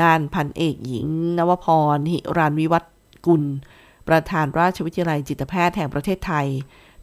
[0.00, 1.06] ด้านพันเอกหญิง
[1.38, 2.84] นวพร หิรานวิวัฒ
[3.26, 3.42] กุล
[4.08, 6.46] ประธานราชวิทยาลัยจิตแพทย์แห่งประเทศไทย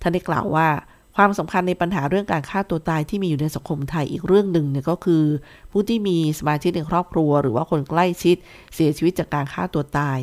[0.01, 0.67] ท่านได้กล่าวว่า
[1.15, 5.23] ความสำคัญในปัญหาเรื่องการฆ่าตัวตายที่มีอยู่ในสังคมไทยอีกเรื่องหนึ่งเนี่ยก็คือ
[5.71, 8.35] ผู้ที่มีสมาชิกในครอบครัว หรือว่าคนใกล้ชิด
[8.73, 10.19] เสียชีวิตจากการฆ่าตัวตาย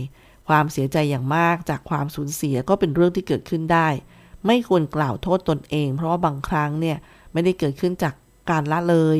[0.49, 3.89] ความเสียใจอย่างมากจากความสูญเสียก็เป็นเรื่องที่เกิดขึ้นได้
[4.47, 6.99] ไม่ควรกล่าวโทษตนเอง เพราะว่าบางครั้งเนี่ย
[7.33, 8.15] ไม่ได้เกิดขึ้นจาก
[8.51, 9.19] การละเลย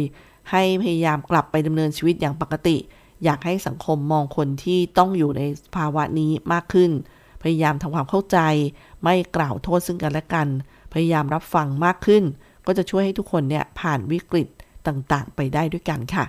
[0.51, 2.77] ให้พยายามกลับไปดำเนินชีวิตอย่างปกติ
[3.25, 5.43] อยากให้สังคมมองคนที่ต้องอยู่ใน
[5.77, 6.91] ภาวะนี้มากขึ้น
[7.43, 8.39] พยายามทำความเข้าใจ
[9.05, 10.49] ไม่กล่าวโทษซึ่งกันและกัน
[10.93, 12.25] พยายามรับฟังมากขึ้น
[12.67, 14.49] ก็จะช่วยให้ทุกคนเนี่ยผ่านวิกฤต
[14.87, 16.25] ต่างๆ ไปได้ด้วยกันค่ะ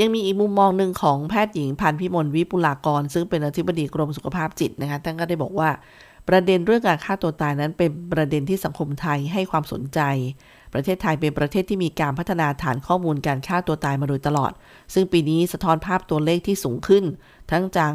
[0.00, 5.70] ยังมีอีกมุมมองหนึ่งของแพทย์หญิงพันพิมลวิปุลากร ซึ่งเป็นอธิบดีกรมสุขภาพจิตนะคะท่านก็ได้บอกว่า
[6.28, 10.00] ประเด็นเรื่องการฆ่าตัวตายนั้นเป็นประเด็นที่สังคมไทยให้ความสนใจ
[10.74, 14.52] ประเทศไทยเป็นประเทศที่มีการพัฒนาฐานข้อมูลการฆ่าตัวตายมาโดยตลอด
[14.94, 17.04] ซึ่งปีนี้สะท้อนภาพตัวเลขที่สูงขึ้น
[17.50, 17.92] ทั้งจาก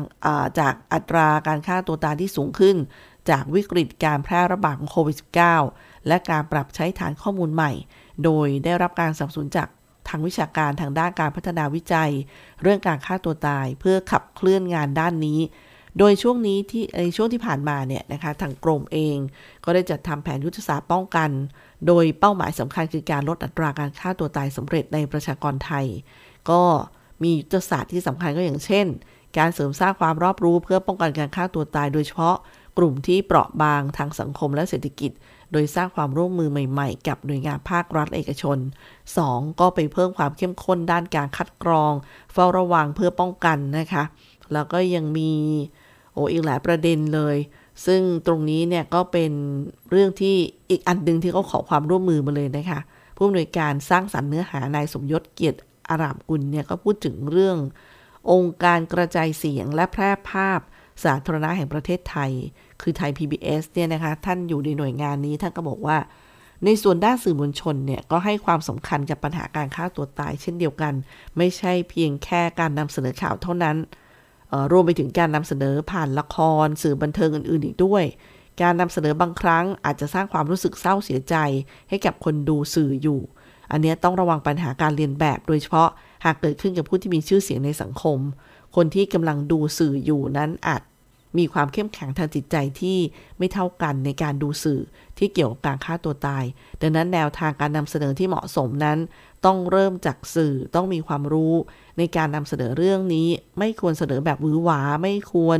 [0.59, 2.75] จากอัตราการฆ่าตัวตายที่สูงขึ้น
[3.29, 5.17] จากวิกฤตการแพร่ระบาดของโควิด
[5.61, 7.71] -19 และการปรับใช้ฐานข้อมูลใหม่
[8.23, 9.67] โดยได้รับการสนับสนุนจาก
[10.07, 12.11] ทางวิชาการทางด้านการพัฒนาวิจัย
[12.61, 15.39] เรื่องการฆ่าตัวตายเพื่อขับเคลื่อนงานด้านนี้
[15.99, 19.17] โดยช่วงนี้ที่ในช่วงที่ผ่านมาเนี่ยนะคะทางกรมเอง
[19.63, 21.29] ก็ได้จัดทำแผนยุทธศาสตร์ป้องกัน
[21.87, 25.85] โดยเป้าหมายสำคัญคือการลดอัตราการฆ่าตัวตายสำเร็จในประชากรไทย
[26.49, 26.61] ก็
[27.23, 28.85] มียุทธศาสตร์ที่สำคัญก็อย่างเช่น
[29.37, 32.35] การเสริมสร้างความรอบรู้เพื่อป้องกันการฆ่าตัวตาย โดยเฉพาะ
[32.77, 35.11] กลุ่มที่เปราะบางทางสังคมและเศรษฐกิจ
[35.51, 38.57] โดยสร้างความร่วมมือใหม่ๆ กับหน่วยงานภาครัฐเอกชน
[39.09, 39.59] 2.
[39.59, 41.93] ก็ไปเพิ่มความเข้มข้นด้านการคัดกรอง
[42.33, 44.03] เฝ้าระวังเพื่อป้องกันนะคะ
[44.53, 45.31] แล้วก็ยังมี
[46.13, 47.37] โอ้อีกหลายประเด็นเลย
[47.85, 49.31] ซึ่งตรงนี้เนี่ยก็เป็น
[49.89, 50.35] เรื่องที่
[50.69, 52.79] อีกอันดึงที่เขาขอความร่วมมือมาเลยนะคะ
[53.15, 57.57] ผู้อำนวยการสร้างสรรค์เนื้อหานายสมยศเกียรติอารามกุลเนี่ยก็พูดถึงเรื่อง
[58.31, 60.59] องค์การกระจายเสียงและแพร่ภาพ
[61.03, 62.31] สาธารณะแห่งประเทศไทย
[62.81, 65.97] คือไทย PBS เนี่ยนะคะ ท่านอยู่ในหน่วยงานนี้ท่านก็บอกว่า
[66.65, 70.93] ในส่วนด้านสื่อมวลชนเนี่ย ก็ให้ความสำคัญกับปัญหาการฆ่าตัวตาย เช่นเดียวกัน
[71.37, 73.77] ไม่ใช่เพียงแค่การนำเสนอข่าวเท่านั้น
[74.71, 78.03] รวมไปถึงการนำเสนอผ่านละคร สื่อบันเทิงอื่นๆอีกด้วย
[78.61, 81.35] การนำเสนอบางครั้งอาจจะสร้างความรู้สึกเศร้าเสียใจ
[81.89, 83.19] ให้กับคนดูสื่ออยู่
[83.71, 85.89] อันนี้ต้องระวังปัญหาการเรียนแบบ โดยเฉพาะ
[86.25, 88.19] หากเกิดขึ้นกับผู้ที่มีชื่อเสียงในสังคม
[88.75, 90.81] คนที่กำลังดูสื่ออยู่นั้นอาจ
[91.37, 92.97] มีความเข้มแข็งทางจิตใจที่
[93.37, 94.81] ไม่เท่ากันในการดูสื่อ
[95.17, 96.43] ที่เกี่ยวกับการฆ่าตัวตาย
[96.81, 98.97] ดังนั้นแนวทางการนำเสนอที่เหมาะสมนั้น
[99.45, 101.53] ต้องเริ่มจากสื่อต้องมีความรู้
[101.97, 103.27] ในการนำเสนอเรื่องนี้
[103.59, 105.59] ไม่ควรเสนอแบบวือหวา ไม่ควร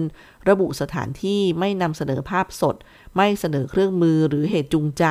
[0.50, 2.76] ระบุสถานที่ไม่นำเสนอภาพสด
[3.16, 5.06] ไม่เสนอเครื่องมือหรือเหตุจูงใจ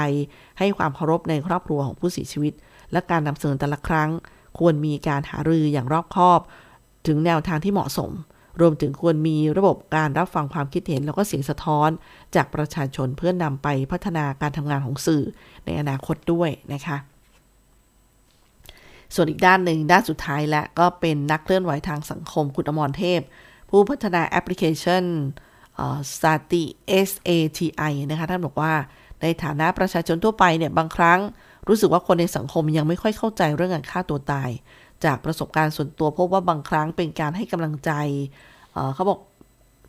[0.59, 2.53] ให้ความเคารพในครอบครัวของผู้เสียชีวิต
[2.93, 4.11] และการนำเสนอแต่ละครั้ง
[4.59, 6.41] ควรมีการหารืออย่างรอบคอบ
[7.07, 8.11] ถึงแนวทางที่เหมาะสม
[8.61, 11.91] รวมถึงควรมีระบบการรับฟังความคิดเห็น แล้วก็เสียงสะท้อน
[12.35, 15.23] จากประชาชนเพื่อนนำไปพัฒนาการทำงานของสื่อ
[15.67, 16.97] ในอนาคตด้วยนะคะ
[19.15, 23.21] ส่วนอีกด้านหนึ่งด้านสุดท้ายและก็เป็นนักเคลื่อนไหวทางสังคมคุณอมรเทพ
[23.71, 25.05] ผู้พัฒนาแอปพลิเคชัน
[26.23, 26.65] สาติ
[27.09, 28.73] SATI นะคะท่านบอกว่า
[29.23, 31.21] ในฐานะประชาชนทั่วไปเนี่ยบางครั้ง
[31.69, 34.51] รู้สึกว่าคนในสังคมยังไม่ค่อยเข้าใจเรื่องการฆ่าตัวตาย
[35.05, 37.91] จากประสบการณ์ส่วนตัวพบว่าบางครั้งเป็นการให้กำลังใจ
[38.73, 39.21] เเขาบอก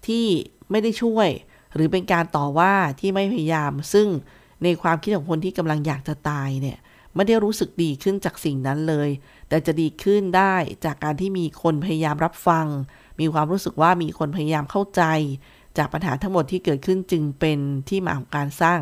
[0.08, 0.26] ที่
[0.72, 1.30] ไม่ได้ช่วย
[1.76, 4.08] หรือเป็นการต่อว่าที่ไม่พยายาม ซึ่ง
[4.64, 6.78] ในความคิดของคนที่กำลังอยากจะตายเนี่ย
[7.16, 9.10] ไม่ได้รู้สึกดีขึ้นจากสิ่งนั้นเลย
[9.50, 12.68] แต่จะดีขึ้นได้จากการที่มีคนพยายามรับฟัง
[13.20, 15.04] มีความรู้สึกว่ามีคนพยายามเข้าใจ
[15.78, 18.80] จากปัญหาทั้งหมดที่เกิดขึ้นจึงเป็นที่มาของการสร้าง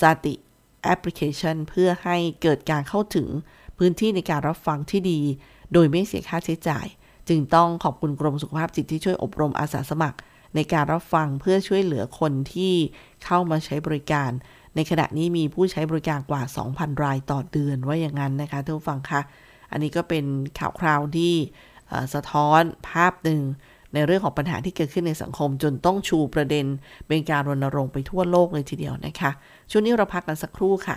[0.00, 0.34] สติ
[0.82, 3.28] แอปพลิเคชันเพื่อให้เกิดการเข้าถึง
[3.78, 5.20] พื้นที่ในการรับฟังที่ดี
[5.72, 6.86] โดยไม่เสียค่าใช้จ่าย
[7.28, 10.18] จึงต้องขอบคุณกรมสุขภาพจิตที่ช่วยอบรมอาสาสมัคร
[10.54, 12.74] ในการรับฟังเพื่อช่วยเหลือคนที่
[13.24, 14.30] เข้ามาใช้บริการ
[14.76, 19.20] ในขณะนี้มีผู้ใช้บริการกว่า 2,000 รายต่อเดือนว่าอย่างนั้นนะคะท่านผู้ฟังคะ
[19.70, 20.24] อันนี้ก็เป็น
[20.58, 21.34] ข่าวคราวที่
[22.14, 23.40] สะท้อนภาพหนึ่ง
[23.94, 26.66] ในเรื่องของปัญหาที่เกิดขึ้นในสังคม จนต้องชูประเด็น
[27.08, 29.30] เป็นการรณรงค์ไปทั่วโลกเลยทีเดียวนะคะ
[29.70, 30.96] ช่วงนี้เราพักกันสักครู่ค่ะ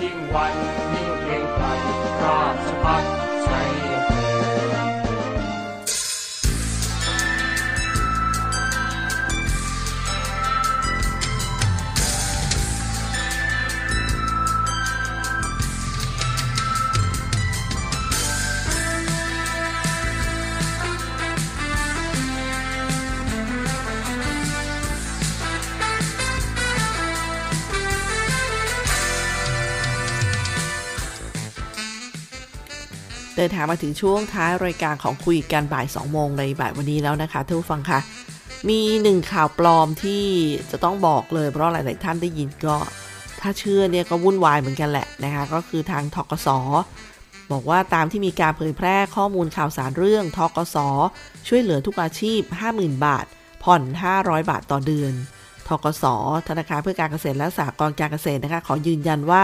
[0.00, 0.91] ยิ่
[33.42, 37.98] ดินทางมาถึงช่วงท้ายรายการของคุยกันบ่าย 2 โมงในบ่ายวันนี้แล้วนะคะท่านผู้ฟังคะ
[38.68, 40.24] มีหนึ่งข่าวปลอมที่
[40.70, 42.76] จะต้องบอกเลยเพราะหลาย ๆ ท่านได้ยินก็
[43.40, 46.48] ถ้าเชื่อเนี่ยก็วุ่นวายเหมือนกันแหละนะคะก็คือทางทกส
[47.52, 50.76] บอกว่าตามที่มีการเผยแพร่ข้อมูลข่าวสารเรื่องทกส
[51.48, 52.40] ช่วยเหลือทุกอาชีพ
[52.72, 53.26] 50,000 บาท
[53.64, 53.82] ผ่อน
[54.16, 55.12] 500 บาทต่อเดือน
[55.68, 56.04] ทกส
[56.48, 59.42] ธนาคารเพื่อการเกษตรและสหกรณ์การเกษตรนะคะขอยืนยันว่า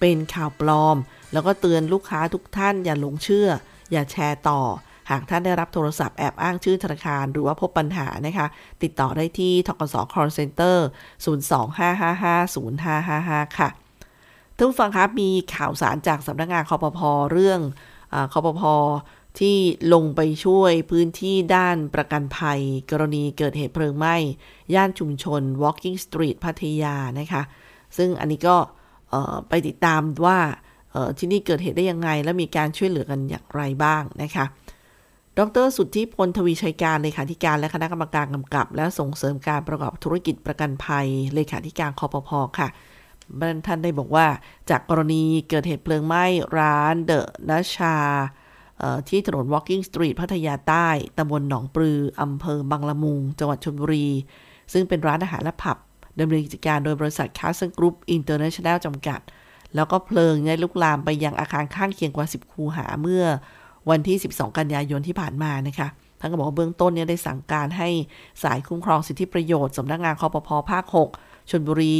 [0.00, 0.96] เป็นข่าวปลอม
[1.32, 3.48] แล้วก็เตือนลูกค้าทุกท่านอย่าหลงเชื่อ
[3.92, 4.60] อย่าแชร์ต่อ
[5.10, 8.46] หากท่านได้รับโทรศัพท์แอบอ้างชื่อธนาคาร หรือว่าพบปัญหานะคะ
[8.82, 10.76] ติดต่อได้ที่ทกส call center
[11.24, 13.68] 025550555 ค่ะ
[14.56, 17.60] ท่านผู้ฟังครับมีข่าวสารจากสำนักงานคอปพอเรื่อง
[18.12, 18.74] อคอปพอ
[19.40, 19.56] ที่
[19.94, 24.16] ลงไปช่วยพื้นที่ด้านประกันภัย กรณีเกิดเหตุเพลิงไหม้
[24.74, 27.42] ย่านชุมชน Walking Street พัทยานะคะ
[27.96, 28.56] ซึ่งอันนี้ก็
[29.48, 30.38] ไปติดตามว่า
[31.18, 34.44] ที่นี่เกิดเหตุได้ยังไง และมีการช่วยเหลือกันอย่างไรบ้างนะคะ
[35.38, 42.68] ดรสุทธิพลทวีชัยการเลขาธิการและคณะกรรมการกำกับ และส่งเสริมการประกอบธุรกิจประกันภัยเลขาธิการคอปพอค่ะ
[43.66, 44.26] ท่านได้บอกว่า
[44.70, 46.24] จากกรณีเกิดเหตุเพลิงไหม้
[46.58, 47.96] ร้านเดอะนัชา
[49.08, 54.08] ที่ถนน Walking Street พัทยาใต้ตำบลหนองปลืออำเภอบางละมุง จังหวัดชลบุรี
[54.72, 55.76] ซึ่งเป็นร้านอาหารและผับ
[56.20, 59.20] ดำเนินกิจการโดยบริษัทคาสเซิลกรุ๊ปอินเตอร์เนชั่นแนลจำกัด
[59.74, 63.24] แล้วก็เพลิงได้ลุกลามไปยังอาคารข้างเคียงกว่า 10 คูหาเมื่อ
[63.90, 65.88] วันที่ 12 กันยายนที่ผ่านมานะคะ
[66.20, 67.88] ท่านก็บอกว่าเบื้องต้นเนี่ยได้สั่งการให้
[68.42, 70.84] สายคุ้มครองสิทธิประโยชน์สำนักงานคปภ.ภาค
[71.18, 71.98] 6ชลบุรี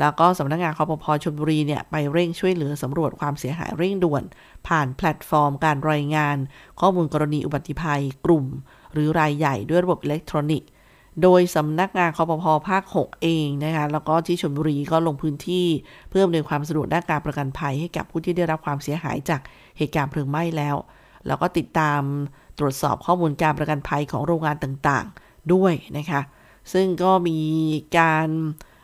[0.00, 4.22] แล้วก็สำนักงานคปภ.ชลบุรีเนี่ยไปเร่งช่วยเหลือสำรวจความเสียหายเร่งด่วน
[4.68, 6.36] ผ่านแพลตฟอร์มการรายงาน
[6.80, 8.46] ข้อมูลกรณีอุบัติภัยกลุ่ม
[8.92, 10.68] หรือรายใหญ่ด้วยระบบอิเล็กทรอนิกส์
[11.22, 15.66] โดยสำนักงานคอปพภาค 6 เองนะคะแล้วก็ที่ชลบุรีก็ลงพื้นที่
[16.08, 19.40] เพื่ออำนวยความสะดวกด้านการประกันภัยให้กับผู้ที่ได้รับความเสียหายจาก
[19.78, 20.76] เหตุการณ์เพลิงไหม้แล้ว
[21.26, 22.00] แล้วก็ติดตาม
[22.58, 26.20] ตรวจสอบข้อมูลการประกันภัยของโรงงานต่างๆด้วยนะคะ
[26.72, 27.38] ซึ่งก็มี
[27.98, 28.28] การ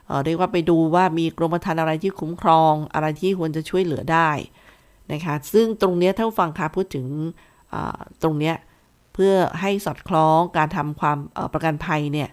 [0.06, 4.30] เอ่อเรียกว่าไปดูว่ามีกรมธรรม์อะไรที่คุ้มครองอะไรที่ควรจะช่วยเหลือได้
[5.12, 7.06] นะคะซึ่งตรงเนี้ยถ้าฟังค่ะพูดถึง
[8.22, 8.54] ตรงเนี้ย
[9.18, 11.18] พื่อให้สอดคล้องการทำความ
[11.52, 12.28] ประกันภัยเนี่ย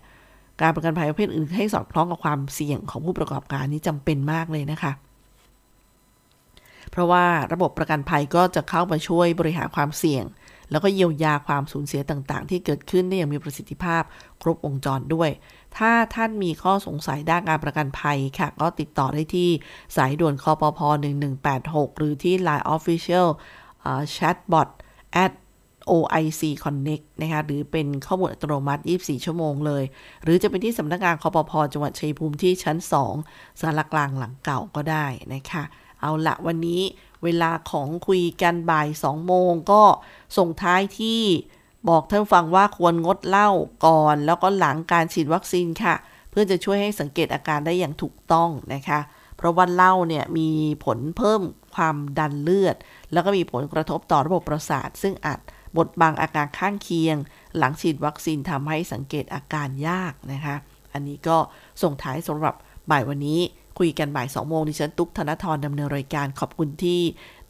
[0.62, 4.92] การประกันภัยประเภทอื่นให้สอดคล้องกับความเสี่ยงของผู้ประกอบการนี่จำเป็นมากเลยนะคะ
[6.92, 10.26] เพราะว่าระบบประกันภัยก็จะเข้ามาช่วยบริหารความเสี่ยง
[10.72, 14.04] แล้วก็เยียวยาความสูญเสียต่างๆ ที่เกิดขึ้นได้อย่างมีประสิทธิภาพ
[14.42, 15.30] ครบวงจรด้วย
[15.78, 19.50] ถ้าท่านมีข้อสงสัยด้านการประกันภัยค่ะ ก็ติดต่อได้ที่
[19.96, 20.80] สายด่วนคอปพ
[21.40, 23.28] 1186 หรือที่ Line Official
[23.84, 24.70] อ่า Chatbot
[25.24, 25.32] at
[25.92, 29.84] OIC Connect นะคะหรือเป็นข้อมูลอัตโนมัติ 24 ชั่วโมงเลย
[30.24, 32.78] หรือจะเป็นที่สำนักงานคอปพจังหวัดชัยภูมิที่ชั้น
[33.20, 35.64] 2สารกลางหลังเก่าก็ได้นะคะ
[36.02, 36.82] เอาละวันนี้
[37.24, 39.84] เวลาของคุยกันบ่าย 2 โมงก็
[40.38, 41.22] ส่งท้ายที่
[41.90, 43.50] บอกท่านฟังว่าควรงดเหล้า
[43.86, 45.96] ก่อน แล้วก็หลังการฉีดวัคซีนค่ะ
[46.30, 49.00] เพื่อจะช่วยให้สังเกตอาการได้อย่างถูกต้องนะคะ
[49.38, 50.50] เพราะว่าเหล้าเนี่ยมี
[50.86, 51.42] ผลเพิ่ม
[51.76, 52.76] ความดันเลือด
[53.14, 55.40] แล้วก็มีผลกระทบต่อระบบประสาท ซึ่งอาจ
[55.78, 57.18] บดบังอาการข้างเคียง
[57.58, 60.56] หลังฉีดวัคซีนทำให้สังเกตอาการยากนะคะ
[60.94, 61.38] อันนี้ก็
[61.84, 62.56] ส่งท้ายสำหรับ
[62.92, 63.40] บ่ายวันนี้
[63.80, 67.02] คุยกันบ่าย2โมงดิฉันตุ๊กธนทรดำเนินรายการขอบคุณที่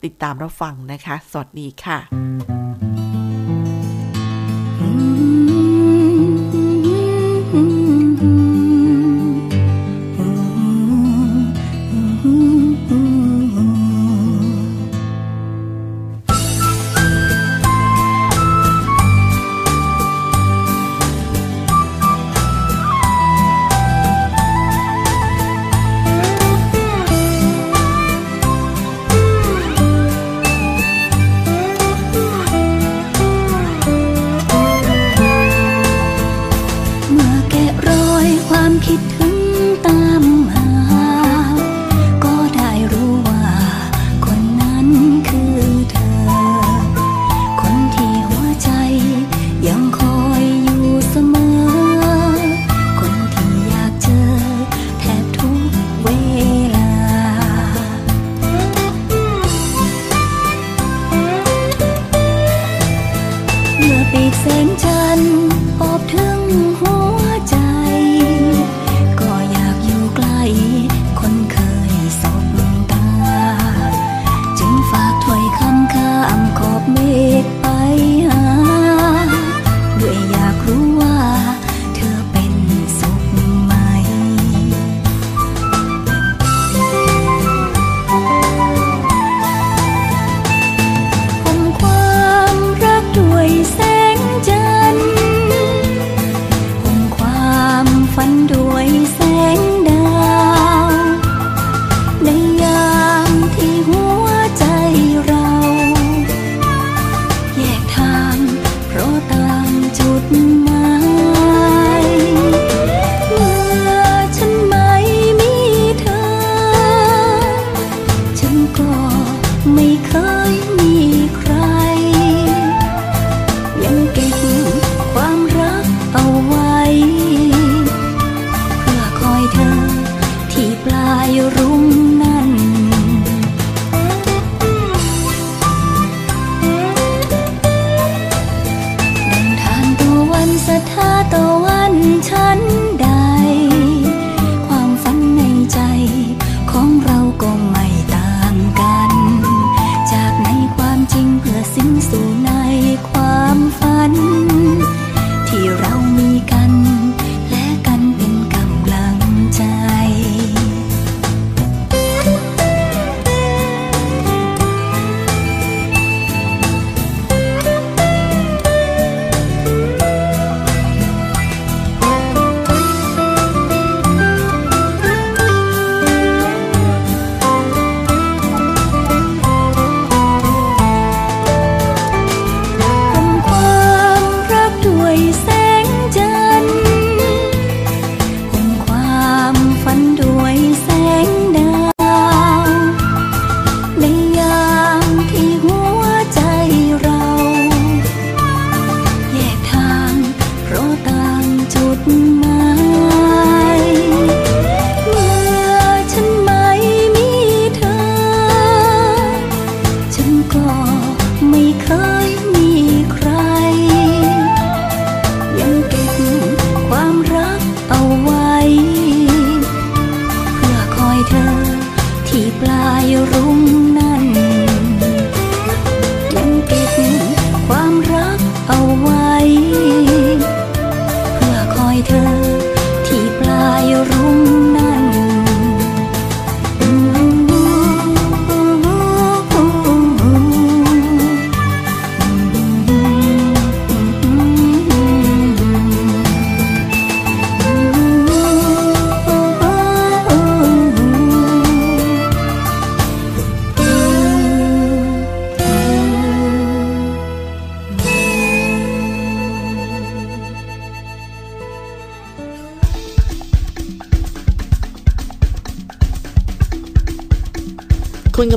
[0.03, 1.97] ติดตามรับฟังนะคะ สวัสดีค่ะ「